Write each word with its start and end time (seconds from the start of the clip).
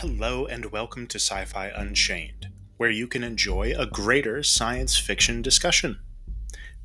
Hello, 0.00 0.46
and 0.46 0.66
welcome 0.66 1.08
to 1.08 1.18
Sci 1.18 1.44
Fi 1.46 1.72
Unchained, 1.74 2.50
where 2.76 2.88
you 2.88 3.08
can 3.08 3.24
enjoy 3.24 3.74
a 3.76 3.84
greater 3.84 4.44
science 4.44 4.96
fiction 4.96 5.42
discussion. 5.42 5.98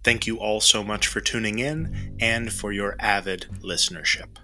Thank 0.03 0.25
you 0.25 0.37
all 0.37 0.59
so 0.59 0.83
much 0.83 1.05
for 1.05 1.21
tuning 1.21 1.59
in 1.59 2.17
and 2.19 2.51
for 2.51 2.71
your 2.71 2.95
avid 2.97 3.45
listenership. 3.61 4.37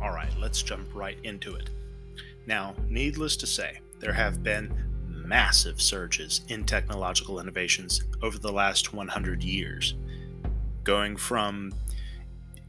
All 0.00 0.12
right, 0.12 0.32
let's 0.38 0.62
jump 0.62 0.86
right 0.94 1.18
into 1.24 1.56
it. 1.56 1.68
Now, 2.46 2.76
needless 2.88 3.34
to 3.38 3.46
say, 3.48 3.80
there 3.98 4.12
have 4.12 4.44
been 4.44 4.91
massive 5.24 5.80
surges 5.80 6.42
in 6.48 6.64
technological 6.64 7.40
innovations 7.40 8.02
over 8.22 8.38
the 8.38 8.52
last 8.52 8.92
100 8.92 9.42
years, 9.42 9.94
going 10.84 11.16
from 11.16 11.72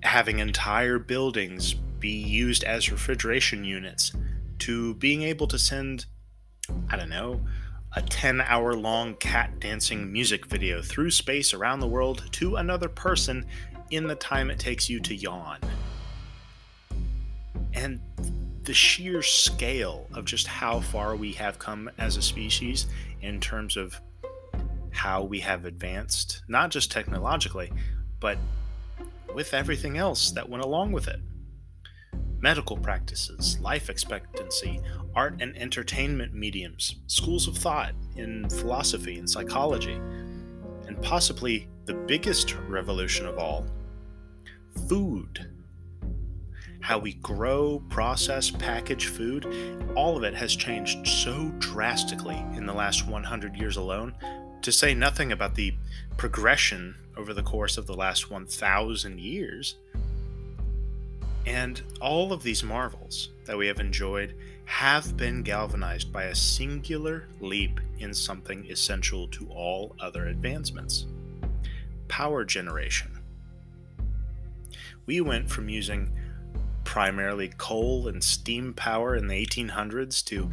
having 0.04 0.40
entire 0.40 1.00
buildings 1.00 1.74
be 2.00 2.10
used 2.10 2.64
as 2.64 2.92
refrigeration 2.92 3.64
units 3.64 4.12
to 4.60 4.94
being 4.96 5.24
able 5.24 5.48
to 5.48 5.58
send, 5.58 6.06
I 6.90 6.98
don't 6.98 7.10
know, 7.10 7.42
a 7.96 8.02
10 8.02 8.42
hour 8.42 8.74
long 8.74 9.16
cat 9.16 9.60
dancing 9.60 10.12
music 10.12 10.46
video 10.48 10.82
through 10.82 11.12
space 11.12 11.54
around 11.54 11.80
the 11.80 11.88
world 11.88 12.24
to 12.34 12.56
another 12.56 12.90
person 12.90 13.46
in 13.92 14.08
the 14.08 14.16
time 14.16 14.50
it 14.50 14.60
takes 14.60 14.90
you 14.90 15.00
to 15.02 15.16
yawn. 15.16 15.60
And 17.74 18.02
the 18.64 18.74
sheer 18.74 19.22
scale 19.22 20.08
of 20.14 20.26
just 20.26 20.48
how 20.48 20.80
far 20.80 21.16
we 21.16 21.34
have 21.34 21.60
come 21.60 21.90
as 21.98 22.16
a 22.16 22.22
species 22.22 22.88
in 23.22 23.40
terms 23.42 23.76
of 23.76 24.00
how 24.92 25.24
we 25.24 25.40
have 25.40 25.66
advanced, 25.66 26.44
not 26.48 26.72
just 26.72 26.92
technologically, 26.92 27.72
but 28.20 28.38
with 29.34 29.54
everything 29.54 29.98
else 29.98 30.32
that 30.32 30.48
went 30.48 30.64
along 30.64 30.92
with 30.92 31.08
it. 31.08 31.20
Medical 32.40 32.78
practices, 32.78 33.60
life 33.60 33.90
expectancy, 33.90 34.80
art 35.16 35.36
and 35.42 35.58
entertainment 35.58 36.34
mediums, 36.34 36.96
schools 37.08 37.48
of 37.48 37.58
thought 37.58 37.94
in 38.16 38.48
philosophy 38.50 39.18
and 39.18 39.30
psychology, 39.30 40.00
and 40.88 41.02
possibly 41.02 41.68
the 41.86 41.94
biggest 41.94 42.56
revolution 42.68 43.26
of 43.26 43.38
all 43.38 43.66
food 44.88 45.50
how 46.84 47.00
we 47.00 47.14
grow, 47.14 47.82
process, 47.90 48.52
package 48.52 49.08
food, 49.08 49.48
all 49.96 50.18
of 50.18 50.24
it 50.24 50.36
has 50.36 50.54
changed 50.54 51.08
so 51.08 51.50
drastically 51.60 52.36
in 52.58 52.66
the 52.66 52.74
last 52.74 53.08
100 53.08 53.56
years 53.56 53.78
alone, 53.78 54.14
to 54.62 54.70
say 54.70 54.94
nothing 54.94 55.32
about 55.32 55.56
the 55.56 55.74
progression 56.18 56.94
over 57.16 57.34
the 57.34 57.42
course 57.42 57.78
of 57.78 57.88
the 57.88 57.94
last 57.94 58.30
1,000 58.30 59.18
years. 59.18 59.76
And 61.46 61.82
all 62.02 62.34
of 62.34 62.44
these 62.44 62.64
marvels 62.64 63.30
that 63.46 63.58
we 63.58 63.68
have 63.68 63.80
enjoyed 63.80 64.36
have 64.66 65.16
been 65.16 65.42
galvanized 65.42 66.12
by 66.12 66.26
a 66.26 66.36
singular 66.36 67.30
leap 67.40 67.80
in 68.00 68.14
something 68.14 68.66
essential 68.70 69.30
to 69.30 69.48
all 69.48 69.96
other 70.02 70.28
advancements 70.28 71.06
power 72.10 72.44
generation. 72.44 73.20
We 75.06 75.22
went 75.22 75.50
from 75.50 75.68
using 75.70 76.12
primarily 76.84 77.52
coal 77.58 78.08
and 78.08 78.24
steam 78.24 78.74
power 78.74 79.16
in 79.16 79.28
the 79.28 79.46
1800s 79.46 80.24
to, 80.26 80.50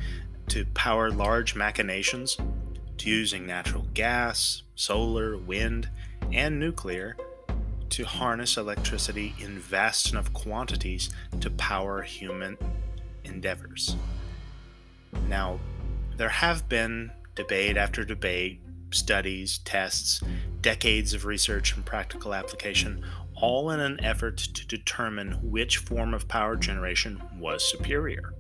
to 0.49 0.65
power 0.75 1.11
large 1.11 1.55
machinations, 1.55 2.37
to 2.99 3.09
using 3.09 3.47
natural 3.47 3.87
gas, 3.95 4.63
solar, 4.75 5.37
wind, 5.37 5.89
and 6.33 6.59
nuclear 6.61 7.17
to 7.91 8.05
harness 8.05 8.57
electricity 8.57 9.35
in 9.41 9.59
vast 9.59 10.13
enough 10.13 10.33
quantities 10.33 11.11
to 11.41 11.51
power 11.51 12.03
human 12.03 12.57
endeavors. 13.25 13.97
Now, 15.29 15.59
there 16.17 16.29
have 16.29 16.69
been 16.69 17.11
debate 17.35 17.77
after 17.77 18.05
debate, 18.05 18.61
studies, 18.93 19.59
tests, 19.65 20.23
decades 20.61 21.15
of 21.15 21.25
research 21.25 21.75
and 21.75 21.85
practical 21.85 22.35
application 22.35 23.05
all 23.41 23.71
in 23.71 23.81
an 23.81 24.03
effort 24.05 24.37
to 24.37 24.67
determine 24.67 25.33
which 25.43 25.79
form 25.79 26.13
of 26.15 26.29
power 26.29 26.57
generation 26.57 27.23
was 27.39 27.69
superior. 27.69 28.35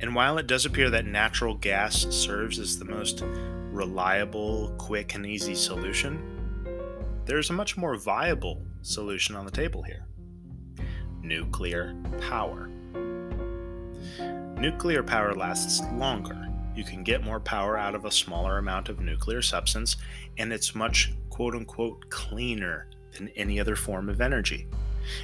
And 0.00 0.14
while 0.14 0.38
it 0.38 0.46
does 0.46 0.66
appear 0.66 0.90
that 0.90 1.06
natural 1.06 1.54
gas 1.54 2.06
serves 2.10 2.58
as 2.58 2.78
the 2.78 2.84
most 2.84 3.22
reliable, 3.70 4.74
quick, 4.78 5.14
and 5.14 5.26
easy 5.26 5.54
solution, 5.54 6.20
there's 7.24 7.50
a 7.50 7.54
much 7.54 7.76
more 7.76 7.96
viable 7.96 8.62
solution 8.82 9.36
on 9.36 9.44
the 9.44 9.50
table 9.50 9.82
here 9.82 10.06
nuclear 11.22 11.92
power. 12.20 12.70
Nuclear 14.58 15.02
power 15.02 15.34
lasts 15.34 15.82
longer. 15.94 16.48
You 16.76 16.84
can 16.84 17.02
get 17.02 17.24
more 17.24 17.40
power 17.40 17.76
out 17.76 17.96
of 17.96 18.04
a 18.04 18.12
smaller 18.12 18.58
amount 18.58 18.88
of 18.88 19.00
nuclear 19.00 19.42
substance, 19.42 19.96
and 20.38 20.52
it's 20.52 20.74
much 20.74 21.12
quote 21.30 21.56
unquote 21.56 22.08
cleaner 22.10 22.88
than 23.16 23.28
any 23.36 23.60
other 23.60 23.76
form 23.76 24.08
of 24.08 24.20
energy, 24.20 24.66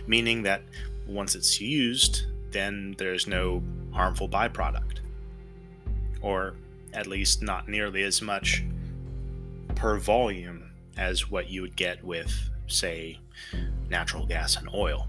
meaning 0.06 0.42
that 0.42 0.62
once 1.06 1.34
it's 1.34 1.60
used, 1.60 2.26
then 2.50 2.94
there's 2.98 3.26
no 3.26 3.62
harmful 3.92 4.28
byproduct. 4.28 4.98
Or 6.20 6.54
at 6.92 7.06
least 7.06 7.42
not 7.42 7.68
nearly 7.68 8.02
as 8.02 8.22
much 8.22 8.64
per 9.74 9.98
volume 9.98 10.70
as 10.96 11.30
what 11.30 11.48
you 11.48 11.62
would 11.62 11.76
get 11.76 12.04
with, 12.04 12.32
say, 12.66 13.18
natural 13.88 14.26
gas 14.26 14.56
and 14.56 14.68
oil. 14.74 15.08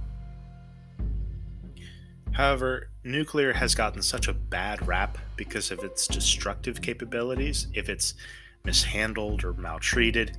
However, 2.31 2.89
nuclear 3.03 3.53
has 3.53 3.75
gotten 3.75 4.01
such 4.01 4.27
a 4.27 4.33
bad 4.33 4.87
rap 4.87 5.17
because 5.35 5.69
of 5.69 5.83
its 5.83 6.07
destructive 6.07 6.81
capabilities. 6.81 7.67
If 7.73 7.89
it's 7.89 8.15
mishandled 8.63 9.43
or 9.43 9.53
maltreated, 9.53 10.37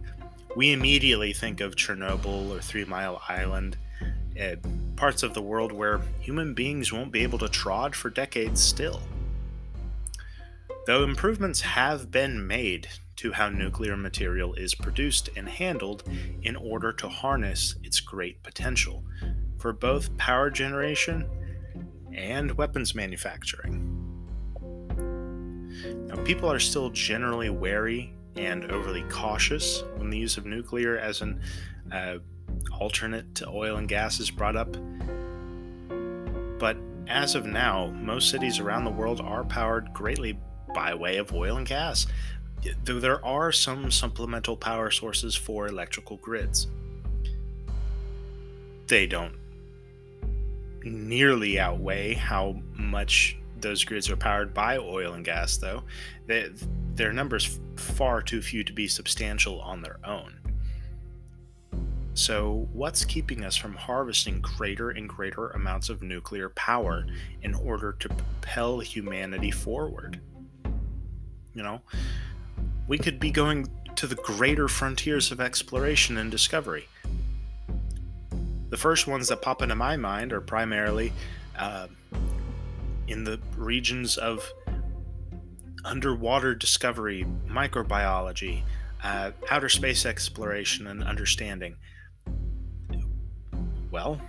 we 0.56 0.72
immediately 0.72 1.32
think 1.32 1.60
of 1.60 1.76
Chernobyl 1.76 2.50
or 2.50 2.60
Three 2.60 2.84
Mile 2.84 3.20
Island, 3.28 3.76
uh, 4.40 4.56
parts 4.96 5.22
of 5.22 5.34
the 5.34 5.42
world 5.42 5.72
where 5.72 6.00
human 6.20 6.54
beings 6.54 6.92
won't 6.92 7.12
be 7.12 7.22
able 7.22 7.38
to 7.38 7.48
trod 7.48 7.94
for 7.94 8.10
decades 8.10 8.62
still. 8.62 9.00
Though 10.86 11.02
improvements 11.02 11.62
have 11.62 12.10
been 12.10 12.46
made 12.46 12.88
to 13.16 13.32
how 13.32 13.48
nuclear 13.48 13.96
material 13.96 14.54
is 14.54 14.74
produced 14.74 15.30
and 15.36 15.48
handled 15.48 16.04
in 16.42 16.56
order 16.56 16.92
to 16.92 17.08
harness 17.08 17.76
its 17.82 18.00
great 18.00 18.42
potential 18.42 19.02
for 19.58 19.72
both 19.72 20.16
power 20.18 20.50
generation 20.50 21.28
and 22.12 22.52
weapons 22.52 22.94
manufacturing. 22.94 23.90
Now, 26.06 26.16
people 26.24 26.50
are 26.50 26.60
still 26.60 26.90
generally 26.90 27.50
wary 27.50 28.14
and 28.36 28.70
overly 28.70 29.02
cautious 29.04 29.84
when 29.96 30.10
the 30.10 30.18
use 30.18 30.36
of 30.36 30.46
nuclear 30.46 30.98
as 30.98 31.20
an 31.20 31.40
uh, 31.92 32.16
alternate 32.78 33.34
to 33.36 33.48
oil 33.48 33.76
and 33.76 33.88
gas 33.88 34.20
is 34.20 34.30
brought 34.30 34.56
up. 34.56 34.76
But 36.58 36.76
as 37.06 37.34
of 37.34 37.46
now, 37.46 37.88
most 37.88 38.30
cities 38.30 38.58
around 38.58 38.84
the 38.84 38.90
world 38.90 39.20
are 39.20 39.44
powered 39.44 39.92
greatly 39.92 40.38
by 40.74 40.94
way 40.94 41.16
of 41.18 41.32
oil 41.32 41.56
and 41.56 41.66
gas, 41.66 42.06
though 42.84 43.00
there 43.00 43.24
are 43.24 43.52
some 43.52 43.90
supplemental 43.90 44.56
power 44.56 44.90
sources 44.90 45.36
for 45.36 45.66
electrical 45.66 46.16
grids. 46.16 46.66
They 48.86 49.06
don't 49.06 49.34
nearly 50.82 51.58
outweigh 51.58 52.14
how 52.14 52.60
much 52.74 53.38
those 53.60 53.84
grids 53.84 54.10
are 54.10 54.16
powered 54.16 54.52
by 54.52 54.76
oil 54.76 55.14
and 55.14 55.24
gas, 55.24 55.56
though. 55.56 55.82
They, 56.26 56.50
their 56.94 57.12
numbers 57.12 57.58
far 57.76 58.22
too 58.22 58.40
few 58.40 58.64
to 58.64 58.72
be 58.72 58.88
substantial 58.88 59.60
on 59.60 59.82
their 59.82 59.98
own. 60.04 60.40
So, 62.16 62.68
what's 62.72 63.04
keeping 63.04 63.44
us 63.44 63.56
from 63.56 63.74
harvesting 63.74 64.40
greater 64.40 64.90
and 64.90 65.08
greater 65.08 65.48
amounts 65.50 65.88
of 65.88 66.00
nuclear 66.00 66.48
power 66.50 67.04
in 67.42 67.54
order 67.54 67.92
to 67.92 68.08
propel 68.08 68.78
humanity 68.78 69.50
forward? 69.50 70.20
You 71.54 71.64
know, 71.64 71.80
we 72.86 72.98
could 72.98 73.18
be 73.18 73.32
going 73.32 73.68
to 73.96 74.06
the 74.06 74.14
greater 74.14 74.68
frontiers 74.68 75.32
of 75.32 75.40
exploration 75.40 76.18
and 76.18 76.30
discovery. 76.30 76.86
The 78.70 78.76
first 78.76 79.08
ones 79.08 79.28
that 79.28 79.42
pop 79.42 79.62
into 79.62 79.74
my 79.74 79.96
mind 79.96 80.32
are 80.32 80.40
primarily 80.40 81.12
uh, 81.58 81.88
in 83.08 83.24
the 83.24 83.40
regions 83.56 84.16
of 84.16 84.52
underwater 85.84 86.54
discovery, 86.54 87.26
microbiology, 87.48 88.62
uh, 89.02 89.32
outer 89.50 89.68
space 89.68 90.06
exploration, 90.06 90.86
and 90.86 91.04
understanding. 91.04 91.76
Well, 93.90 94.20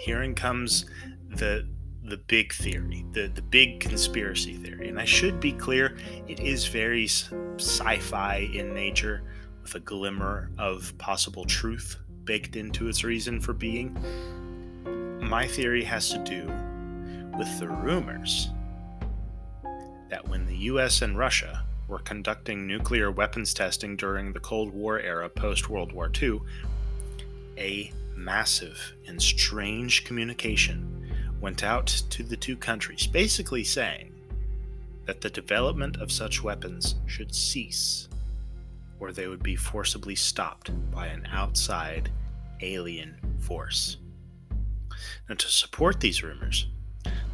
herein 0.00 0.34
comes 0.34 0.86
the 1.28 1.68
the 2.04 2.16
big 2.16 2.52
theory, 2.52 3.04
the 3.12 3.28
the 3.28 3.42
big 3.42 3.80
conspiracy 3.80 4.54
theory, 4.54 4.88
and 4.88 4.98
I 4.98 5.04
should 5.04 5.38
be 5.38 5.52
clear, 5.52 5.96
it 6.26 6.40
is 6.40 6.66
very 6.66 7.06
sci-fi 7.06 8.48
in 8.52 8.74
nature, 8.74 9.22
with 9.62 9.74
a 9.74 9.80
glimmer 9.80 10.50
of 10.58 10.96
possible 10.98 11.44
truth 11.44 11.96
baked 12.24 12.56
into 12.56 12.88
its 12.88 13.04
reason 13.04 13.40
for 13.40 13.52
being. 13.52 13.96
My 15.20 15.46
theory 15.46 15.84
has 15.84 16.10
to 16.10 16.18
do 16.18 16.46
with 17.38 17.60
the 17.60 17.68
rumors 17.68 18.50
that 20.12 20.28
when 20.28 20.44
the 20.44 20.56
US 20.68 21.00
and 21.00 21.16
Russia 21.16 21.64
were 21.88 21.98
conducting 21.98 22.66
nuclear 22.66 23.10
weapons 23.10 23.54
testing 23.54 23.96
during 23.96 24.30
the 24.30 24.40
Cold 24.40 24.70
War 24.70 25.00
era 25.00 25.26
post 25.30 25.70
World 25.70 25.90
War 25.92 26.10
II, 26.22 26.40
a 27.56 27.90
massive 28.14 28.92
and 29.08 29.20
strange 29.22 30.04
communication 30.04 31.10
went 31.40 31.64
out 31.64 31.86
to 32.10 32.22
the 32.22 32.36
two 32.36 32.58
countries, 32.58 33.06
basically 33.06 33.64
saying 33.64 34.12
that 35.06 35.22
the 35.22 35.30
development 35.30 35.96
of 35.96 36.12
such 36.12 36.42
weapons 36.42 36.96
should 37.06 37.34
cease, 37.34 38.10
or 39.00 39.12
they 39.12 39.28
would 39.28 39.42
be 39.42 39.56
forcibly 39.56 40.14
stopped 40.14 40.70
by 40.90 41.06
an 41.06 41.26
outside 41.32 42.10
alien 42.60 43.16
force. 43.40 43.96
Now, 45.26 45.36
to 45.36 45.48
support 45.48 46.00
these 46.00 46.22
rumors, 46.22 46.66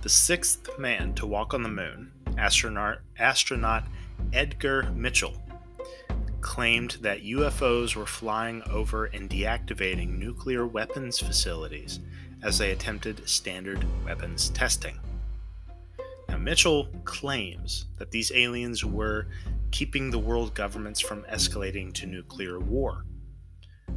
the 0.03 0.09
sixth 0.09 0.79
man 0.79 1.13
to 1.15 1.27
walk 1.27 1.55
on 1.55 1.65
the 1.65 1.69
moon, 1.69 2.13
astronaut, 2.39 3.01
astronaut 3.19 3.85
Edgar 4.33 4.91
Mitchell, 4.93 5.37
claimed 6.41 6.93
that 7.03 7.25
UFOs 7.25 7.97
were 7.97 8.07
flying 8.07 8.63
over 8.71 9.07
and 9.07 9.29
deactivating 9.29 10.19
nuclear 10.19 10.67
weapons 10.67 11.19
facilities 11.19 12.01
as 12.43 12.59
they 12.59 12.71
attempted 12.71 13.29
standard 13.29 13.85
weapons 14.05 14.51
testing. 14.51 14.99
Now, 16.29 16.37
Mitchell 16.37 16.89
claims 17.05 17.87
that 17.97 18.11
these 18.11 18.31
aliens 18.33 18.85
were 18.85 19.27
keeping 19.71 20.11
the 20.11 20.19
world 20.19 20.55
governments 20.55 21.01
from 21.01 21.25
escalating 21.25 21.93
to 21.95 22.07
nuclear 22.07 22.61
war, 22.61 23.05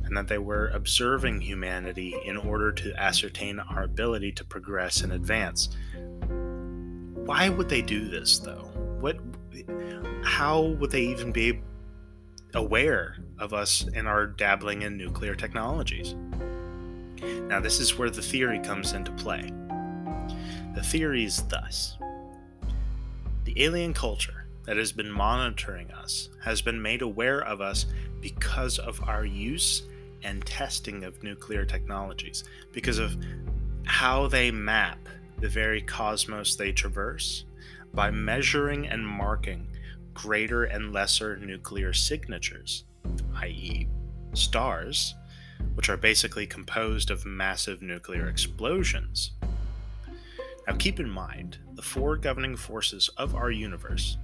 and 0.04 0.18
that 0.18 0.28
they 0.28 0.38
were 0.38 0.70
observing 0.70 1.42
humanity 1.42 2.16
in 2.26 2.38
order 2.38 2.72
to 2.72 2.94
ascertain 2.96 3.60
our 3.60 3.84
ability 3.84 4.32
to 4.34 4.44
progress 4.44 5.02
and 5.02 5.14
advance. 5.14 5.70
Why 7.26 7.50
would 7.50 7.70
they 7.70 7.82
do 7.82 8.08
this, 8.08 8.40
though? 8.40 8.70
What? 9.00 9.18
How 10.24 10.62
would 10.62 10.92
they 10.92 11.02
even 11.02 11.32
be 11.32 11.62
aware 12.54 13.18
of 13.40 13.54
us 13.54 13.88
and 13.94 14.08
our 14.08 14.28
dabbling 14.28 14.82
in 14.82 14.98
nuclear 14.98 15.36
technologies? 15.36 16.16
Now, 17.48 17.60
this 17.60 17.80
is 17.80 17.98
where 17.98 18.10
the 18.10 18.22
theory 18.22 18.60
comes 18.60 18.94
into 18.94 19.12
play. 19.14 19.52
The 20.74 20.84
theory 20.84 21.26
is 21.26 21.44
thus 21.44 21.98
the 23.44 23.64
alien 23.64 23.94
culture 23.94 24.46
that 24.64 24.78
has 24.78 24.92
been 24.92 25.12
monitoring 25.12 25.92
us 25.92 26.30
has 26.44 26.62
been 26.62 26.82
made 26.82 27.02
aware 27.02 27.42
of 27.42 27.60
us 27.60 27.88
because 28.22 28.78
of 28.80 29.02
our 29.04 29.26
use 29.26 29.84
and 30.24 30.46
testing 30.46 31.04
of 31.04 31.22
nuclear 31.24 31.66
technologies, 31.66 32.44
because 32.72 33.00
of 33.00 33.18
how 33.86 34.28
they 34.28 34.52
map 34.52 35.00
the 35.42 35.50
very 35.50 35.82
cosmos 35.82 36.56
they 36.56 36.72
traverse 36.72 37.46
by 37.94 38.12
measuring 38.12 38.88
and 38.88 39.06
marking 39.06 39.68
greater 40.14 40.64
and 40.66 40.94
lesser 40.94 41.36
nuclear 41.38 41.94
signatures, 41.94 42.86
i.e., 43.38 43.88
stars, 44.34 45.16
which 45.74 45.90
are 45.90 45.98
basically 45.98 46.46
composed 46.46 47.10
of 47.10 47.26
massive 47.26 47.82
nuclear 47.82 48.28
explosions. 48.28 49.32
Now, 50.68 50.76
keep 50.78 51.00
in 51.00 51.10
mind 51.10 51.58
the 51.74 51.82
four 51.82 52.18
governing 52.18 52.56
forces 52.56 53.10
of 53.18 53.36
our 53.36 53.52
universe 53.52 54.18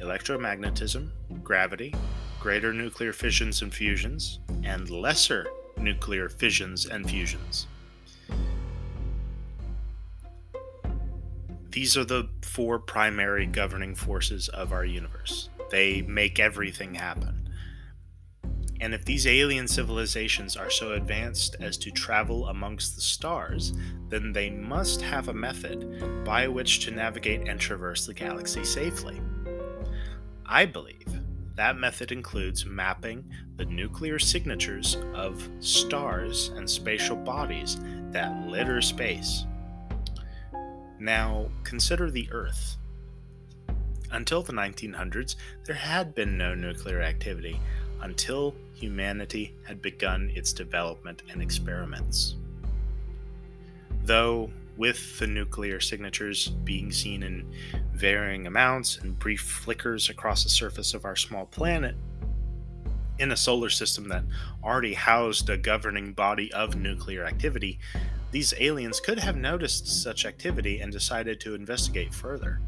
electromagnetism, 0.00 1.08
gravity, 1.42 1.94
greater 2.38 2.72
nuclear 2.72 3.14
fissions 3.14 3.62
and 3.62 3.72
fusions, 3.72 4.40
and 4.62 4.90
lesser 4.90 5.46
nuclear 5.78 6.28
fissions 6.28 6.84
and 6.84 7.08
fusions. 7.08 7.66
These 11.76 11.94
are 11.98 12.06
the 12.06 12.30
four 12.40 12.78
primary 12.78 13.44
governing 13.44 13.94
forces 13.94 14.48
of 14.48 14.72
our 14.72 14.86
universe. 14.86 15.50
They 15.70 16.00
make 16.00 16.40
everything 16.40 16.94
happen. 16.94 17.50
And 18.80 18.94
if 18.94 19.04
these 19.04 19.26
alien 19.26 19.68
civilizations 19.68 20.56
are 20.56 20.70
so 20.70 20.94
advanced 20.94 21.56
as 21.60 21.76
to 21.76 21.90
travel 21.90 22.46
amongst 22.48 22.94
the 22.94 23.02
stars, 23.02 23.74
then 24.08 24.32
they 24.32 24.48
must 24.48 25.02
have 25.02 25.28
a 25.28 25.34
method 25.34 26.24
by 26.24 26.48
which 26.48 26.80
to 26.86 26.92
navigate 26.92 27.46
and 27.46 27.60
traverse 27.60 28.06
the 28.06 28.14
galaxy 28.14 28.64
safely. 28.64 29.20
I 30.46 30.64
believe 30.64 31.20
that 31.56 31.76
method 31.76 32.10
includes 32.10 32.64
mapping 32.64 33.30
the 33.56 33.66
nuclear 33.66 34.18
signatures 34.18 34.96
of 35.14 35.46
stars 35.60 36.48
and 36.56 36.70
spatial 36.70 37.16
bodies 37.16 37.78
that 38.12 38.48
litter 38.48 38.80
space. 38.80 39.44
Now, 40.98 41.48
consider 41.64 42.10
the 42.10 42.28
Earth. 42.32 42.76
Until 44.10 44.42
the 44.42 44.52
1900s, 44.52 45.36
there 45.64 45.74
had 45.74 46.14
been 46.14 46.38
no 46.38 46.54
nuclear 46.54 47.02
activity 47.02 47.60
until 48.00 48.54
humanity 48.74 49.54
had 49.64 49.82
begun 49.82 50.30
its 50.34 50.52
development 50.52 51.22
and 51.30 51.42
experiments. 51.42 52.36
Though, 54.04 54.50
with 54.76 55.18
the 55.18 55.26
nuclear 55.26 55.80
signatures 55.80 56.48
being 56.48 56.92
seen 56.92 57.22
in 57.22 57.50
varying 57.94 58.46
amounts 58.46 58.98
and 58.98 59.18
brief 59.18 59.40
flickers 59.40 60.10
across 60.10 60.44
the 60.44 60.50
surface 60.50 60.94
of 60.94 61.04
our 61.04 61.16
small 61.16 61.46
planet, 61.46 61.96
in 63.18 63.32
a 63.32 63.36
solar 63.36 63.70
system 63.70 64.08
that 64.08 64.24
already 64.62 64.94
housed 64.94 65.48
a 65.48 65.56
governing 65.56 66.12
body 66.12 66.52
of 66.52 66.76
nuclear 66.76 67.24
activity, 67.24 67.78
these 68.30 68.54
aliens 68.58 69.00
could 69.00 69.18
have 69.18 69.36
noticed 69.36 69.86
such 70.02 70.26
activity 70.26 70.80
and 70.80 70.92
decided 70.92 71.40
to 71.40 71.54
investigate 71.54 72.12
further. 72.12 72.60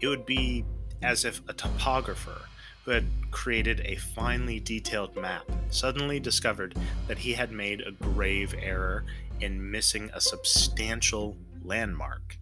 It 0.00 0.08
would 0.08 0.24
be 0.24 0.64
as 1.02 1.24
if 1.24 1.40
a 1.48 1.52
topographer 1.52 2.42
who 2.84 2.92
had 2.92 3.04
created 3.30 3.82
a 3.84 3.96
finely 3.96 4.58
detailed 4.60 5.14
map, 5.16 5.44
suddenly 5.70 6.18
discovered 6.18 6.74
that 7.06 7.18
he 7.18 7.32
had 7.32 7.52
made 7.52 7.82
a 7.82 7.92
grave 7.92 8.54
error 8.60 9.04
in 9.40 9.70
missing 9.70 10.10
a 10.14 10.20
substantial 10.20 11.36
landmark 11.62 12.38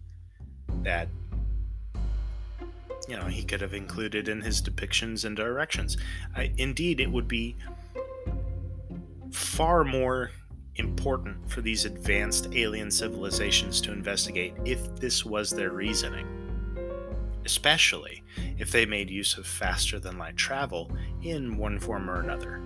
that 0.83 1.09
you 3.07 3.17
know 3.17 3.25
he 3.25 3.43
could 3.43 3.59
have 3.59 3.73
included 3.73 4.27
in 4.29 4.41
his 4.41 4.61
depictions 4.61 5.25
and 5.25 5.35
directions. 5.35 5.97
Indeed, 6.57 6.99
it 6.99 7.11
would 7.11 7.27
be 7.27 7.55
far 9.31 9.83
more 9.83 10.31
important 10.79 11.37
for 11.49 11.61
these 11.61 11.85
advanced 11.85 12.49
alien 12.53 12.89
civilizations 12.89 13.79
to 13.81 13.91
investigate 13.91 14.53
if 14.65 14.95
this 14.95 15.25
was 15.25 15.51
their 15.51 15.71
reasoning 15.71 16.27
especially 17.49 18.21
if 18.59 18.71
they 18.71 18.85
made 18.85 19.09
use 19.09 19.35
of 19.35 19.43
faster 19.43 19.97
than 19.99 20.19
light 20.19 20.37
travel 20.37 20.91
in 21.23 21.57
one 21.57 21.79
form 21.79 22.07
or 22.07 22.19
another. 22.19 22.61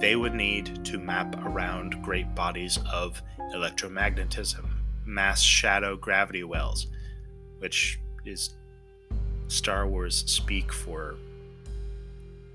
They 0.00 0.16
would 0.16 0.34
need 0.34 0.82
to 0.86 0.98
map 0.98 1.36
around 1.44 2.02
great 2.02 2.34
bodies 2.34 2.78
of 2.90 3.20
electromagnetism, 3.54 4.64
mass 5.04 5.42
shadow 5.42 5.96
gravity 5.96 6.44
wells, 6.44 6.86
which 7.58 8.00
is 8.24 8.54
Star 9.48 9.86
Wars 9.86 10.24
speak 10.26 10.72
for, 10.72 11.16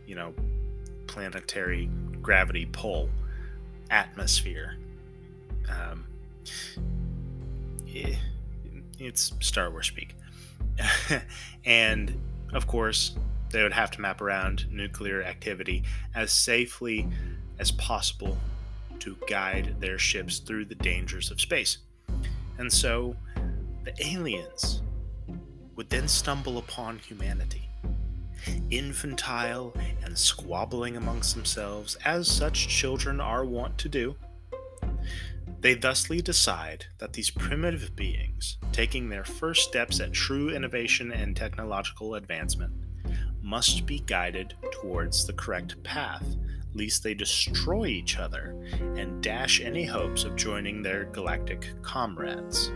you 0.07 0.15
know, 0.15 0.33
planetary 1.05 1.91
gravity 2.23 2.67
pull, 2.71 3.07
atmosphere. 3.89 4.75
Um, 5.69 6.05
eh, 7.93 8.15
it's 8.99 9.33
Star 9.39 9.69
Wars 9.69 9.87
speak. 9.87 10.15
and 11.65 12.15
of 12.53 12.67
course, 12.67 13.15
they 13.51 13.63
would 13.63 13.73
have 13.73 13.91
to 13.91 14.01
map 14.01 14.21
around 14.21 14.65
nuclear 14.71 15.23
activity 15.23 15.83
as 16.15 16.31
safely 16.31 17.07
as 17.57 17.71
possible 17.71 18.37
to 18.99 19.17
guide 19.27 19.75
their 19.79 19.97
ships 19.97 20.39
through 20.39 20.65
the 20.65 20.75
dangers 20.75 21.31
of 21.31 21.41
space. 21.41 21.79
And 22.57 22.71
so 22.71 23.15
the 23.83 23.93
aliens 24.05 24.81
would 25.75 25.89
then 25.89 26.07
stumble 26.07 26.57
upon 26.57 26.99
humanity, 26.99 27.69
infantile 28.69 29.73
and 30.03 30.17
squabbling 30.17 30.97
amongst 30.97 31.35
themselves, 31.35 31.95
as 32.05 32.27
such 32.27 32.67
children 32.67 33.19
are 33.19 33.45
wont 33.45 33.77
to 33.79 33.89
do. 33.89 34.15
They 35.61 35.75
thusly 35.75 36.21
decide 36.21 36.85
that 36.99 37.13
these 37.13 37.29
primitive 37.29 37.95
beings, 37.95 38.57
taking 38.71 39.09
their 39.09 39.25
first 39.25 39.67
steps 39.67 39.99
at 39.99 40.13
true 40.13 40.49
innovation 40.49 41.11
and 41.11 41.35
technological 41.35 42.15
advancement, 42.15 42.73
must 43.41 43.85
be 43.85 43.99
guided 43.99 44.53
towards 44.71 45.25
the 45.25 45.33
correct 45.33 45.81
path, 45.83 46.23
lest 46.73 47.03
they 47.03 47.13
destroy 47.13 47.87
each 47.87 48.17
other 48.17 48.55
and 48.95 49.21
dash 49.21 49.59
any 49.59 49.85
hopes 49.85 50.23
of 50.23 50.35
joining 50.35 50.81
their 50.81 51.05
galactic 51.05 51.67
comrades. 51.81 52.71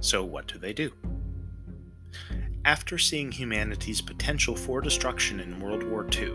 So, 0.00 0.24
what 0.24 0.46
do 0.46 0.58
they 0.58 0.72
do? 0.72 0.92
After 2.64 2.98
seeing 2.98 3.32
humanity's 3.32 4.00
potential 4.00 4.54
for 4.54 4.80
destruction 4.80 5.40
in 5.40 5.60
World 5.60 5.82
War 5.84 6.06
II, 6.12 6.34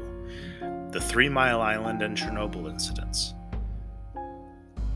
the 0.92 1.01
Three 1.01 1.30
Mile 1.30 1.62
Island 1.62 2.01
and 2.01 2.18
Chernobyl 2.18 2.70
incidents, 2.70 3.34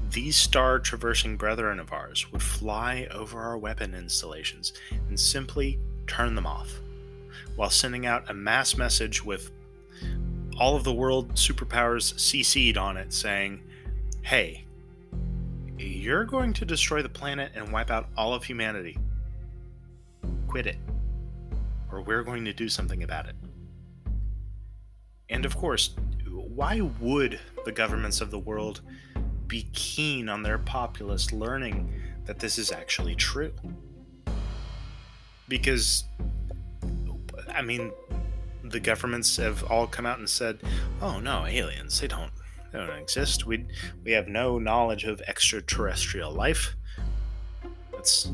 these 0.09 0.37
star 0.37 0.79
traversing 0.79 1.37
brethren 1.37 1.79
of 1.79 1.91
ours 1.91 2.31
would 2.31 2.41
fly 2.41 3.07
over 3.11 3.39
our 3.39 3.57
weapon 3.57 3.93
installations 3.93 4.73
and 5.09 5.19
simply 5.19 5.79
turn 6.07 6.33
them 6.33 6.47
off, 6.47 6.79
while 7.55 7.69
sending 7.69 8.05
out 8.05 8.29
a 8.29 8.33
mass 8.33 8.77
message 8.77 9.23
with 9.23 9.51
all 10.57 10.75
of 10.75 10.83
the 10.83 10.93
world 10.93 11.33
superpowers 11.33 12.15
CC'd 12.15 12.77
on 12.77 12.97
it 12.97 13.13
saying, 13.13 13.61
hey, 14.23 14.63
you're 15.77 16.25
going 16.25 16.53
to 16.53 16.65
destroy 16.65 17.03
the 17.03 17.09
planet 17.09 17.51
and 17.53 17.71
wipe 17.71 17.91
out 17.91 18.09
all 18.17 18.33
of 18.33 18.43
humanity. 18.43 18.97
Quit 20.47 20.65
it 20.65 20.77
or 21.91 22.01
we're 22.01 22.23
going 22.23 22.45
to 22.45 22.53
do 22.53 22.69
something 22.69 23.03
about 23.03 23.27
it. 23.27 23.35
And 25.29 25.45
of 25.45 25.55
course, 25.55 25.95
why 26.27 26.81
would 26.99 27.39
the 27.65 27.71
governments 27.71 28.21
of 28.21 28.31
the 28.31 28.39
world 28.39 28.81
be 29.47 29.69
keen 29.73 30.29
on 30.29 30.43
their 30.43 30.57
populace 30.57 31.31
learning 31.31 31.93
that 32.25 32.39
this 32.39 32.57
is 32.57 32.71
actually 32.71 33.15
true? 33.15 33.53
Because, 35.47 36.03
I 37.49 37.61
mean, 37.61 37.91
the 38.63 38.79
governments 38.79 39.37
have 39.37 39.63
all 39.65 39.87
come 39.87 40.05
out 40.05 40.19
and 40.19 40.29
said, 40.29 40.61
"Oh 41.01 41.19
no, 41.19 41.45
aliens, 41.45 41.99
they 41.99 42.07
don't, 42.07 42.31
they 42.71 42.79
don't 42.79 42.89
exist. 42.97 43.45
We 43.45 43.65
we 44.03 44.11
have 44.11 44.27
no 44.27 44.59
knowledge 44.59 45.05
of 45.05 45.21
extraterrestrial 45.21 46.31
life. 46.31 46.75
It's 47.93 48.29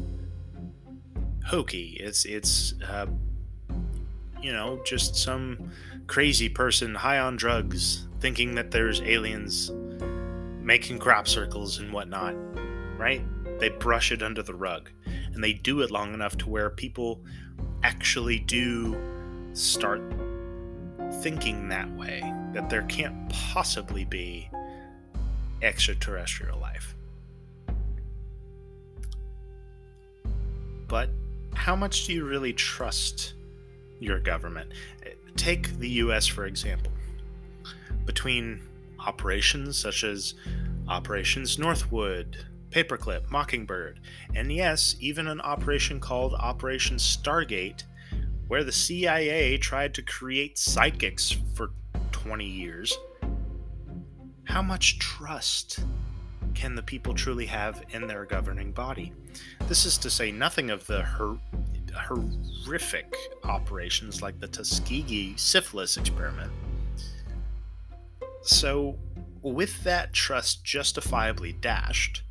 hokey. 1.46 1.98
It's 2.00 2.26
it's 2.26 2.74
uh, 2.82 3.08
you 4.44 4.52
know, 4.52 4.80
just 4.84 5.16
some 5.16 5.72
crazy 6.06 6.50
person 6.50 6.94
high 6.94 7.18
on 7.18 7.38
drugs 7.38 8.08
thinking 8.20 8.56
that 8.56 8.72
there's 8.72 9.02
aliens 9.02 9.72
making 10.62 11.00
crop 11.00 11.28
circles 11.28 11.80
and 11.80 11.92
whatnot, 11.94 12.36
right? 12.98 13.22
They 13.60 13.70
brush 13.70 14.12
it 14.12 14.22
under 14.22 14.44
the 14.44 14.54
rug. 14.54 14.90
And 15.06 15.44
they 15.44 15.54
do 15.54 15.82
it 15.82 15.92
long 15.92 16.14
enough 16.14 16.38
to 16.40 16.50
where 16.50 16.70
people 16.70 17.22
actually 17.84 18.40
do 18.40 18.98
start 19.54 20.02
thinking 21.22 21.70
that 21.70 21.90
way 21.96 22.22
that 22.54 22.70
there 22.70 22.84
can't 22.84 23.30
possibly 23.30 24.06
be 24.06 24.50
extraterrestrial 25.62 26.60
life. 26.60 26.96
But 30.88 31.10
how 31.54 31.76
much 31.76 32.06
do 32.06 32.14
you 32.14 32.26
really 32.26 32.54
trust 32.54 33.34
your 34.04 34.20
government. 34.20 34.72
Take 35.36 35.80
the 35.80 35.90
US, 35.90 36.28
for 36.28 36.46
example. 36.46 36.92
Between 38.06 38.62
operations 39.00 39.78
such 39.78 40.04
as 40.04 40.36
Operations 40.88 41.58
Northwood, 41.58 42.46
Paperclip, 42.70 43.30
Mockingbird, 43.30 44.00
and 44.36 44.52
yes, 44.52 44.96
even 45.00 45.28
an 45.28 45.40
operation 45.42 46.00
called 46.00 46.34
Operation 46.34 46.98
Stargate, 46.98 47.84
where 48.48 48.64
the 48.64 48.72
CIA 48.72 49.58
tried 49.58 49.94
to 49.94 50.02
create 50.02 50.58
psychics 50.58 51.38
for 51.54 51.72
20 52.12 52.46
years. 52.46 52.98
How 54.44 54.62
much 54.62 55.00
trust 55.00 55.80
can 56.54 56.76
the 56.76 56.84
people 56.84 57.14
truly 57.14 57.46
have 57.46 57.84
in 57.92 58.08
their 58.08 58.26
governing 58.26 58.72
body? 58.72 59.14
This 59.68 59.86
is 59.86 59.98
to 60.00 60.10
say 60.10 60.32
nothing 60.32 60.70
of 60.70 60.86
the 60.86 61.02
her- 61.02 61.38
horrific 61.94 63.16
operations 63.44 64.22
like 64.22 64.40
the 64.40 64.48
Tuskegee 64.48 65.36
syphilis 65.38 65.98
experiment. 65.98 66.52
So, 68.42 68.98
with 69.42 69.84
that 69.84 70.14
trust 70.14 70.64
justifiably 70.64 71.54
dashed, 71.54 72.24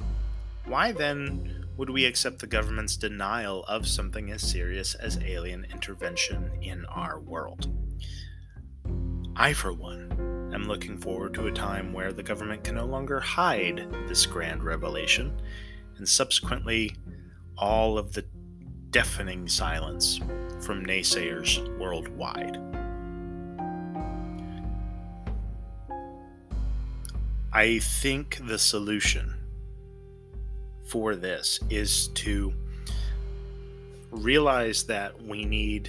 why 0.64 0.92
then 0.92 1.66
would 1.76 1.90
we 1.90 2.04
accept 2.04 2.38
the 2.38 2.47
government's 2.47 2.97
denial 2.97 3.64
of 3.64 3.88
something 3.88 4.31
as 4.31 4.42
serious 4.42 4.95
as 4.95 5.19
alien 5.19 5.66
intervention 5.73 6.50
in 6.61 6.85
our 6.87 7.19
world? 7.19 7.73
I, 9.35 9.54
for 9.54 9.73
one, 9.73 10.50
am 10.54 10.64
looking 10.64 10.99
forward 10.99 11.35
to 11.35 11.47
a 11.47 11.52
time 11.52 11.92
where 11.92 12.12
the 12.12 12.23
government 12.23 12.64
can 12.64 12.75
no 12.75 12.85
longer 12.85 13.19
hide 13.21 13.87
this 14.07 14.26
grand 14.26 14.62
revelation, 14.62 15.40
and 15.97 16.07
subsequently 16.07 16.95
all 17.57 17.97
of 17.97 18.12
the 18.12 18.25
deafening 18.92 19.49
silence 19.49 20.20
from 20.61 20.84
naysayers 20.84 21.66
worldwide. 21.78 22.58
I 27.54 27.78
think 27.80 28.40
the 28.46 28.58
solution 28.58 29.34
for 30.84 31.16
this 31.16 31.58
is 31.70 32.08
to 32.08 32.52
realize 34.11 34.84
that 34.84 35.20
we 35.22 35.46
need 35.46 35.88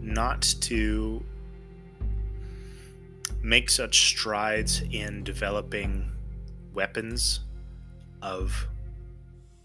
not 0.00 0.42
to 0.60 1.22
make 3.42 3.70
such 3.70 4.06
strides 4.06 4.82
in 4.92 5.24
developing 5.24 6.12
weapons 6.72 7.40
of 8.22 8.68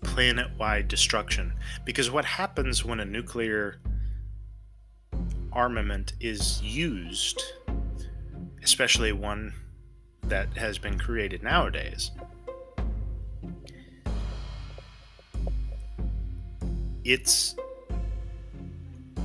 planet 0.03 0.48
wide 0.58 0.88
destruction. 0.88 1.53
Because 1.86 2.12
what 2.12 2.25
happens 2.25 2.84
when 2.84 3.00
a 3.00 3.05
nuclear 3.05 3.79
armament 5.53 6.13
is 6.20 6.62
used, 6.62 7.41
especially 8.63 9.12
one 9.12 9.53
that 10.24 10.55
has 10.58 10.77
been 10.77 10.98
created 10.98 11.43
nowadays, 11.43 12.12
its 17.03 17.55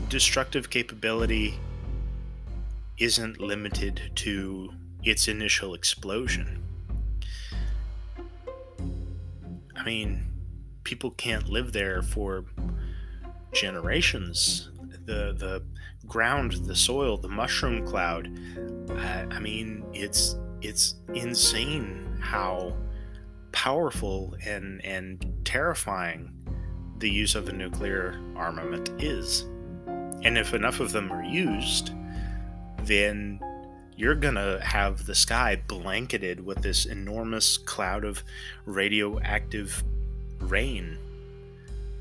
destructive 0.09 0.71
capability 0.71 1.59
isn't 2.99 3.40
limited 3.40 4.11
to 4.14 4.73
its 5.02 5.28
initial 5.28 5.75
explosion. 5.75 6.62
I 9.76 9.85
mean, 9.85 10.36
people 10.87 11.11
can't 11.11 11.49
live 11.49 11.73
there 11.73 12.00
for 12.00 12.45
generations. 13.52 14.71
The 15.05 15.35
the 15.37 15.62
ground, 16.07 16.52
the 16.64 16.76
soil, 16.76 17.19
the 17.19 17.28
mushroom 17.28 17.85
cloud. 17.85 18.31
I, 18.88 19.40
mean, 19.40 19.85
it's 19.93 20.37
it's 20.62 20.95
insane 21.12 22.19
how 22.21 22.76
powerful 23.50 24.37
and 24.47 24.83
and 24.85 25.35
terrifying 25.45 26.33
the 26.99 27.11
use 27.11 27.35
of 27.35 27.49
a 27.49 27.52
nuclear 27.52 28.19
armament 28.37 28.90
is. 29.02 29.43
And 30.23 30.38
if 30.38 30.55
enough 30.55 30.78
of 30.78 30.93
them 30.93 31.11
are 31.11 31.25
used, 31.25 31.90
then 32.85 33.40
you're 33.97 34.14
gonna 34.14 34.64
have 34.64 35.05
the 35.07 35.16
sky 35.16 35.61
blanketed 35.66 36.45
with 36.45 36.62
this 36.62 36.87
enormous 36.87 37.59
cloud 37.59 38.05
of 38.05 38.23
radioactive 38.66 39.83
rain. 40.49 40.99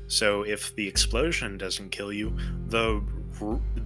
So 0.08 0.42
if 0.42 0.74
the 0.76 0.86
explosion 0.86 1.58
doesn't 1.58 1.90
kill 1.90 2.12
you, 2.12 2.36
the 2.68 3.02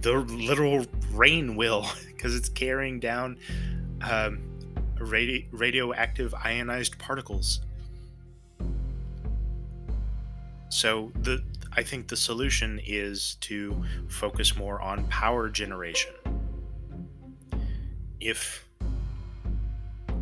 the 0.01 0.13
literal 0.13 0.85
rain 1.11 1.55
will, 1.55 1.87
because 2.07 2.35
it's 2.35 2.49
carrying 2.49 2.99
down 2.99 3.37
um, 4.01 4.41
radi- 4.97 5.47
radioactive 5.51 6.33
ionized 6.33 6.97
particles. 6.97 7.61
So 10.69 11.11
the 11.21 11.43
I 11.73 11.83
think 11.83 12.07
the 12.07 12.17
solution 12.17 12.81
is 12.85 13.35
to 13.41 13.83
focus 14.07 14.55
more 14.57 14.81
on 14.81 15.05
power 15.05 15.49
generation. 15.49 16.13
If 18.19 18.65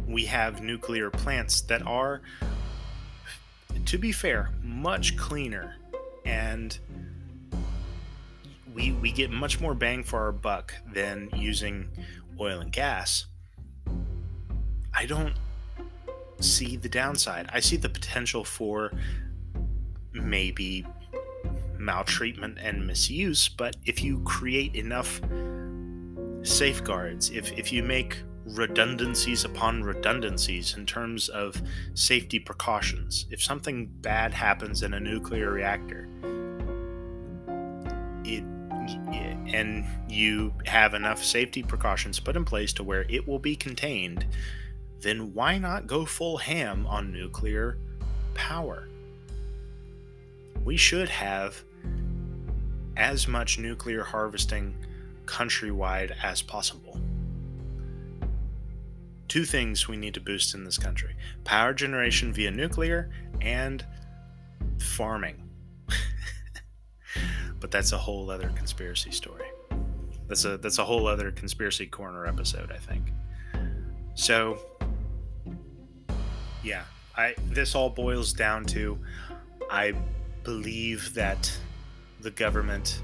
we 0.08 0.26
have 0.26 0.62
nuclear 0.62 1.10
plants 1.10 1.62
that 1.62 1.82
are 1.86 2.22
to 3.86 3.98
be 3.98 4.12
fair, 4.12 4.50
much 4.62 5.18
cleaner 5.18 5.76
and 6.26 6.78
we 8.74 8.92
we 8.94 9.12
get 9.12 9.32
much 9.32 9.60
more 9.60 9.74
bang 9.74 10.04
for 10.04 10.20
our 10.20 10.32
buck 10.32 10.74
than 10.94 11.30
using 11.36 11.90
oil 12.40 12.60
and 12.60 12.72
gas. 12.72 13.26
I 14.94 15.06
don't 15.06 15.34
see 16.40 16.78
the 16.78 16.90
downside. 16.90 17.50
I 17.52 17.60
see 17.60 17.78
the 17.78 17.90
potential 17.90 18.44
for 18.44 18.92
maybe 20.14 20.86
maltreatment 21.78 22.58
and 22.62 22.86
misuse, 22.86 23.50
but 23.50 23.76
if 23.86 24.04
you 24.04 24.20
create 24.20 24.76
enough 24.76 25.22
safeguards, 26.44 27.30
if 27.32 27.52
if 27.54 27.74
you 27.74 27.84
make 27.84 28.18
redundancies 28.52 29.46
upon 29.46 29.84
redundancies 29.84 30.76
in 30.76 30.86
terms 30.86 31.30
of 31.30 31.62
safety 31.94 32.40
precautions. 32.40 33.26
If 33.30 33.44
something 33.44 33.88
bad 33.88 34.34
happens 34.34 34.84
in 34.84 34.94
a 34.94 35.00
nuclear 35.00 35.52
reactor, 35.52 36.08
it 38.24 38.44
and 39.54 39.86
you 40.08 40.54
have 40.66 40.94
enough 40.94 41.24
safety 41.24 41.64
precautions 41.64 42.20
put 42.20 42.36
in 42.36 42.46
place 42.46 42.74
to 42.74 42.84
where 42.84 43.06
it 43.10 43.28
will 43.28 43.40
be 43.40 43.56
contained, 43.56 44.26
then 45.02 45.34
why 45.34 45.58
not 45.58 45.88
go 45.88 46.06
full 46.06 46.38
ham 46.38 46.86
on 46.88 47.12
nuclear 47.12 47.78
power? 48.34 48.88
We 50.64 50.78
should 50.78 51.10
have 51.10 51.64
as 52.98 53.28
much 53.28 53.58
nuclear 53.58 54.04
harvesting 54.04 54.76
countrywide 55.26 56.16
as 56.22 56.42
possible. 56.42 57.00
Two 59.30 59.46
things 59.46 59.88
we 59.88 59.96
need 59.96 60.16
to 60.16 60.20
boost 60.20 60.56
in 60.56 60.64
this 60.64 60.78
country 60.78 61.16
power 61.44 61.74
generation 61.74 62.34
via 62.34 62.50
nuclear 62.52 63.12
and 63.42 63.86
farming. 64.80 65.48
but 67.60 67.70
that's 67.70 67.92
a 67.92 67.98
whole 67.98 68.32
other 68.32 68.50
conspiracy 68.56 69.12
story. 69.12 69.46
That's 70.28 70.46
a 70.46 70.58
that's 70.58 70.80
a 70.80 70.84
whole 70.84 71.08
other 71.08 71.32
conspiracy 71.32 71.86
corner 71.86 72.26
episode, 72.26 72.72
I 72.72 72.78
think. 72.78 73.12
So 74.16 74.60
yeah, 76.64 76.84
I 77.16 77.36
this 77.46 77.76
all 77.76 77.90
boils 77.92 78.34
down 78.34 78.66
to 78.66 78.98
I 79.70 79.94
believe 80.44 81.14
that 81.14 81.56
the 82.22 82.32
government 82.32 83.02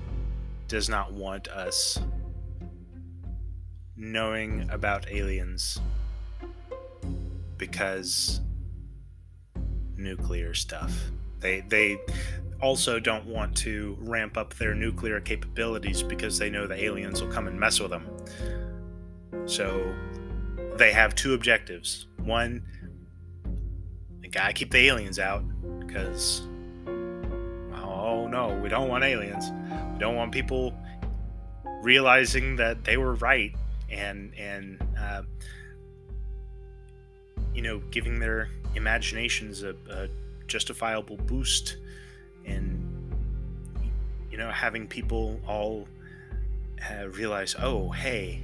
does 0.68 0.90
not 0.90 1.14
want 1.14 1.48
us 1.50 2.00
knowing 3.96 4.68
about 4.72 5.10
aliens 5.10 5.80
because 7.58 8.42
nuclear 9.98 10.54
stuff. 10.54 10.94
They 11.40 11.62
they 11.62 11.98
also 12.62 13.00
don't 13.00 13.26
want 13.26 13.56
to 13.58 13.98
ramp 14.00 14.38
up 14.38 14.54
their 14.56 14.74
nuclear 14.74 15.20
capabilities 15.20 16.02
because 16.02 16.38
they 16.38 16.50
know 16.50 16.68
the 16.68 16.82
aliens 16.82 17.22
will 17.22 17.32
come 17.32 17.48
and 17.48 17.60
mess 17.60 17.80
with 17.80 17.92
them. 17.92 18.08
So 19.46 19.94
they 20.78 20.92
have 20.92 21.16
two 21.16 21.34
objectives. 21.34 22.08
One, 22.18 22.64
they 24.22 24.30
gotta 24.30 24.54
keep 24.54 24.72
the 24.72 24.88
aliens 24.88 25.20
out 25.20 25.44
because 25.80 26.42
oh 27.74 28.28
no, 28.28 28.60
we 28.62 28.70
don't 28.70 28.90
want 28.90 29.04
aliens. 29.04 29.46
We 29.94 30.00
don't 30.00 30.16
want 30.16 30.32
people 30.32 30.74
realizing 31.82 32.56
that 32.56 32.84
they 32.84 32.98
were 32.98 33.16
right 33.16 33.56
and 33.90 34.34
and 34.36 34.82
uh, 35.00 35.22
you 37.56 37.62
know 37.62 37.80
giving 37.92 38.20
their 38.20 38.50
imaginations 38.76 39.64
a, 39.64 39.76
a 39.90 40.08
justifiable 40.48 41.18
boost 41.18 41.78
and 42.46 42.80
you 44.30 44.38
know 44.38 44.52
having 44.52 44.88
people 44.88 45.40
all 45.48 45.88
uh, 46.92 47.08
realize 47.10 47.56
oh 47.60 47.90
hey 47.90 48.42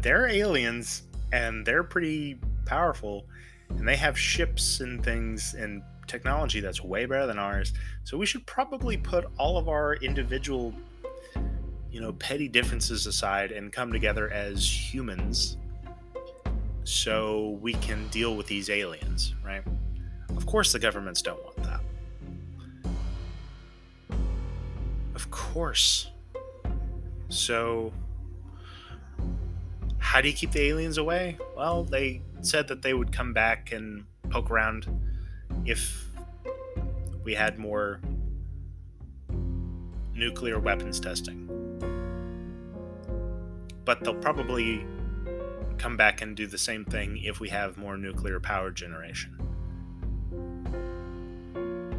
they're 0.00 0.26
aliens 0.26 1.02
and 1.32 1.64
they're 1.66 1.84
pretty 1.84 2.38
powerful 2.64 3.26
and 3.70 3.86
they 3.86 3.96
have 3.96 4.18
ships 4.18 4.80
and 4.80 5.04
things 5.04 5.54
and 5.54 5.82
technology 6.06 6.60
that's 6.60 6.82
way 6.82 7.04
better 7.06 7.26
than 7.26 7.38
ours. 7.38 7.72
So 8.04 8.16
we 8.16 8.26
should 8.26 8.46
probably 8.46 8.96
put 8.96 9.26
all 9.38 9.58
of 9.58 9.68
our 9.68 9.94
individual 9.96 10.72
you 11.90 12.00
know 12.00 12.12
petty 12.14 12.48
differences 12.48 13.06
aside 13.06 13.52
and 13.52 13.72
come 13.72 13.90
together 13.90 14.30
as 14.30 14.66
humans 14.92 15.56
so 16.86 17.58
we 17.60 17.72
can 17.74 18.08
deal 18.08 18.36
with 18.36 18.46
these 18.46 18.70
aliens 18.70 19.34
right 19.44 19.62
of 20.36 20.46
course 20.46 20.72
the 20.72 20.78
governments 20.78 21.20
don't 21.20 21.42
want 21.44 21.56
that 21.62 21.80
Of 25.16 25.30
course. 25.30 26.10
So, 27.30 27.90
how 29.96 30.20
do 30.20 30.28
you 30.28 30.34
keep 30.34 30.52
the 30.52 30.60
aliens 30.60 30.98
away? 30.98 31.38
Well, 31.56 31.84
they 31.84 32.20
said 32.42 32.68
that 32.68 32.82
they 32.82 32.92
would 32.92 33.12
come 33.12 33.32
back 33.32 33.72
and 33.72 34.04
poke 34.28 34.50
around 34.50 34.86
if 35.64 36.10
we 37.24 37.34
had 37.34 37.58
more 37.58 38.02
nuclear 40.12 40.58
weapons 40.58 41.00
testing. 41.00 41.48
But 43.86 44.04
they'll 44.04 44.14
probably 44.14 44.86
come 45.78 45.96
back 45.96 46.22
and 46.22 46.36
do 46.36 46.46
the 46.46 46.58
same 46.58 46.84
thing 46.84 47.18
if 47.22 47.40
we 47.40 47.48
have 47.48 47.76
more 47.76 47.96
nuclear 47.96 48.40
power 48.40 48.70
generation. 48.70 49.36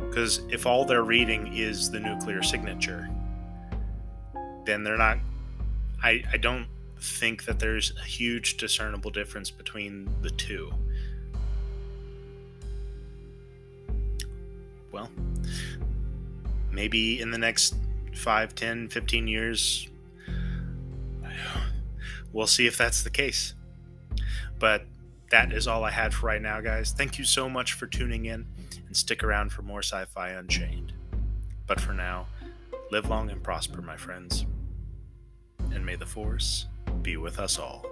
Because 0.08 0.42
if 0.50 0.66
all 0.66 0.86
they're 0.86 1.04
reading 1.04 1.54
is 1.56 1.92
the 1.92 2.00
nuclear 2.00 2.42
signature, 2.42 3.10
then 4.66 4.84
they're 4.84 4.98
not. 4.98 5.20
I, 6.02 6.24
I 6.32 6.38
don't 6.38 6.68
think 7.00 7.46
that 7.46 7.60
there's 7.60 7.94
a 7.98 8.04
huge 8.04 8.58
discernible 8.58 9.12
difference 9.12 9.52
between 9.52 10.10
the 10.22 10.30
two. 10.32 10.72
Well, 14.92 15.10
maybe 16.72 17.22
in 17.22 17.32
the 17.32 17.38
next 17.38 17.76
5, 18.16 18.56
10, 18.56 18.88
15 18.90 19.28
years, 19.28 19.88
we'll 22.34 22.48
see 22.48 22.66
if 22.66 22.78
that's 22.78 23.04
the 23.04 23.10
case. 23.10 23.54
But 24.60 24.86
that 25.30 25.52
is 25.52 25.68
all 25.68 25.84
I 25.84 25.92
had 25.92 26.14
for 26.14 26.28
right 26.28 26.42
now, 26.42 26.62
guys. 26.62 26.92
Thank 26.92 27.20
you 27.20 27.26
so 27.26 27.50
much 27.50 27.74
for 27.74 27.88
tuning 27.88 28.26
in 28.26 28.46
and 28.88 28.96
stick 28.96 29.24
around 29.24 29.52
for 29.52 29.62
more 29.62 29.82
Sci 29.82 30.06
Fi 30.06 30.30
Unchained. 30.30 30.94
But 31.66 31.82
for 31.82 31.94
now, 31.94 32.28
live 32.92 33.10
long 33.10 33.30
and 33.30 33.44
prosper, 33.44 33.82
my 33.82 33.98
friends. 33.98 34.46
And 35.74 35.86
may 35.86 35.96
the 35.96 36.06
Force 36.06 36.68
be 37.02 37.18
with 37.18 37.40
us 37.40 37.60
all. 37.60 37.86